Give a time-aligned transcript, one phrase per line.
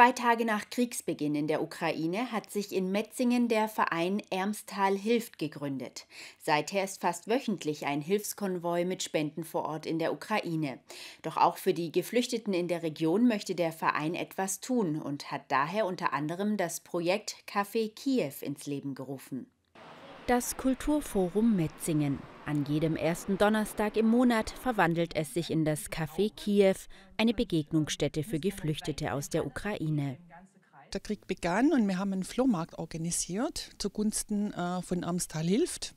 [0.00, 5.38] Zwei Tage nach Kriegsbeginn in der Ukraine hat sich in Metzingen der Verein Ermstal hilft
[5.38, 6.06] gegründet.
[6.38, 10.78] Seither ist fast wöchentlich ein Hilfskonvoi mit Spenden vor Ort in der Ukraine.
[11.20, 15.42] Doch auch für die Geflüchteten in der Region möchte der Verein etwas tun und hat
[15.52, 19.50] daher unter anderem das Projekt Café Kiew ins Leben gerufen.
[20.26, 22.20] Das Kulturforum Metzingen.
[22.50, 26.74] An jedem ersten Donnerstag im Monat verwandelt es sich in das Café Kiew,
[27.16, 30.16] eine Begegnungsstätte für Geflüchtete aus der Ukraine.
[30.92, 35.94] Der Krieg begann und wir haben einen Flohmarkt organisiert zugunsten äh, von Amstal hilft.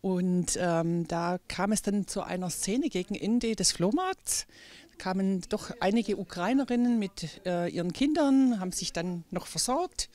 [0.00, 4.48] Und ähm, da kam es dann zu einer Szene gegen Ende des Flohmarkts.
[4.90, 10.10] Da kamen doch einige Ukrainerinnen mit äh, ihren Kindern, haben sich dann noch versorgt.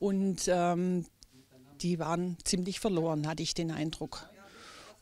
[0.00, 1.06] Und ähm,
[1.82, 4.28] die waren ziemlich verloren, hatte ich den Eindruck.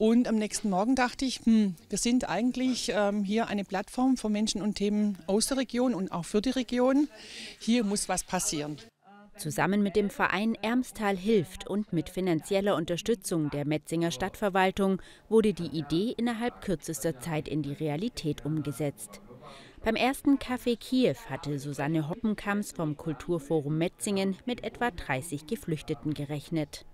[0.03, 4.29] Und am nächsten Morgen dachte ich, hm, wir sind eigentlich ähm, hier eine Plattform für
[4.29, 7.07] Menschen und Themen aus der Region und auch für die Region.
[7.61, 8.79] Hier muss was passieren.
[9.37, 15.69] Zusammen mit dem Verein Ermstal hilft und mit finanzieller Unterstützung der Metzinger Stadtverwaltung wurde die
[15.69, 19.21] Idee innerhalb kürzester Zeit in die Realität umgesetzt.
[19.85, 26.87] Beim ersten Café Kiew hatte Susanne Hoppenkamps vom Kulturforum Metzingen mit etwa 30 Geflüchteten gerechnet.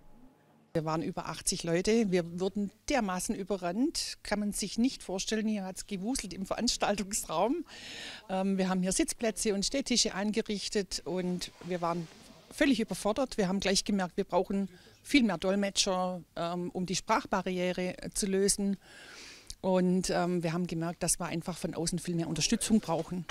[0.79, 2.12] Wir waren über 80 Leute.
[2.12, 4.17] Wir wurden dermaßen überrannt.
[4.23, 5.48] Kann man sich nicht vorstellen.
[5.48, 7.65] Hier hat es gewuselt im Veranstaltungsraum.
[8.29, 12.06] Ähm, wir haben hier Sitzplätze und Städtische eingerichtet und wir waren
[12.53, 13.39] völlig überfordert.
[13.39, 14.69] Wir haben gleich gemerkt, wir brauchen
[15.03, 18.77] viel mehr Dolmetscher, ähm, um die Sprachbarriere zu lösen.
[19.61, 23.27] Und ähm, wir haben gemerkt, dass wir einfach von außen viel mehr Unterstützung brauchen.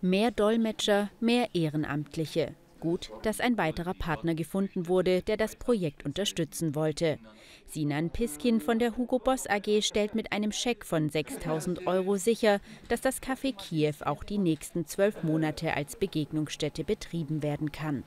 [0.00, 2.56] Mehr Dolmetscher, mehr Ehrenamtliche.
[2.80, 7.18] Gut, dass ein weiterer Partner gefunden wurde, der das Projekt unterstützen wollte.
[7.66, 12.60] Sinan Piskin von der Hugo Boss AG stellt mit einem Scheck von 6000 Euro sicher,
[12.88, 18.04] dass das Café Kiew auch die nächsten zwölf Monate als Begegnungsstätte betrieben werden kann.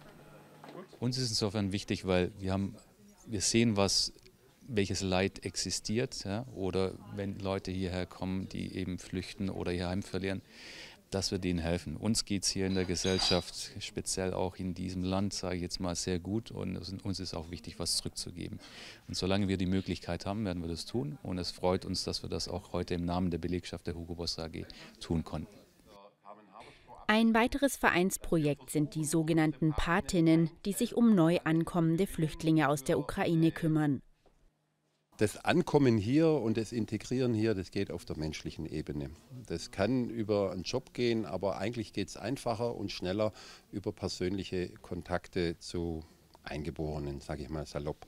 [0.99, 2.75] Uns ist insofern wichtig, weil wir, haben,
[3.27, 4.13] wir sehen, was
[4.67, 10.03] welches Leid existiert ja, oder wenn Leute hierher kommen, die eben flüchten oder ihr Heim
[10.03, 10.41] verlieren,
[11.11, 11.97] dass wir denen helfen.
[11.97, 15.79] Uns geht es hier in der Gesellschaft, speziell auch in diesem Land, sage ich jetzt
[15.79, 18.59] mal, sehr gut und uns ist auch wichtig, was zurückzugeben.
[19.07, 22.23] Und solange wir die Möglichkeit haben, werden wir das tun und es freut uns, dass
[22.23, 24.65] wir das auch heute im Namen der Belegschaft der Hugo Boss AG
[24.99, 25.53] tun konnten.
[27.07, 32.97] Ein weiteres Vereinsprojekt sind die sogenannten Patinnen, die sich um neu ankommende Flüchtlinge aus der
[32.97, 34.01] Ukraine kümmern
[35.21, 39.11] das Ankommen hier und das Integrieren hier, das geht auf der menschlichen Ebene.
[39.45, 43.31] Das kann über einen Job gehen, aber eigentlich geht es einfacher und schneller
[43.71, 46.03] über persönliche Kontakte zu
[46.41, 48.03] Eingeborenen, sage ich mal salopp.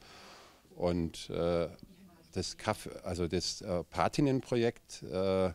[0.76, 1.68] Und äh,
[2.32, 2.58] das,
[3.04, 5.52] also das äh, Patinnenprojekt äh,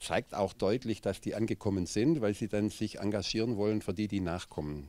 [0.00, 4.08] zeigt auch deutlich, dass die angekommen sind, weil sie dann sich engagieren wollen für die,
[4.08, 4.88] die nachkommen.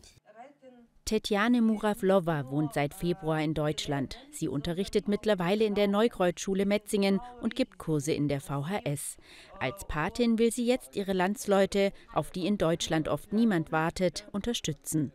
[1.05, 4.17] Tetjane Muravlova wohnt seit Februar in Deutschland.
[4.31, 9.17] Sie unterrichtet mittlerweile in der Neukreuzschule Metzingen und gibt Kurse in der VHS.
[9.59, 15.11] Als Patin will sie jetzt ihre Landsleute, auf die in Deutschland oft niemand wartet, unterstützen.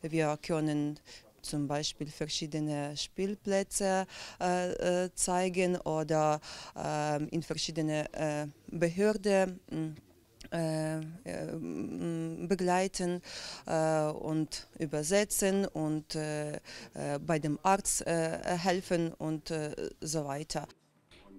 [0.00, 0.98] Wir können
[1.40, 4.06] zum Beispiel verschiedene Spielplätze
[4.40, 6.40] äh, äh zeigen oder
[6.76, 10.11] äh, in verschiedene äh, Behörden hm, äh, äh,
[12.48, 13.22] begleiten
[13.66, 19.52] äh, und übersetzen und bei dem Arzt helfen und
[20.00, 20.66] so weiter.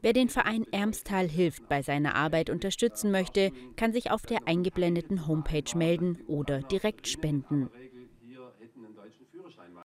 [0.03, 5.27] Wer den Verein Ermstal hilft bei seiner Arbeit unterstützen möchte, kann sich auf der eingeblendeten
[5.27, 7.69] Homepage melden oder direkt spenden.